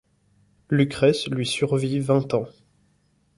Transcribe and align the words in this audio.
Lucrèce 0.71 1.27
lui 1.27 1.45
survit 1.45 1.99
vingt 1.99 2.33
ans. 2.33 2.47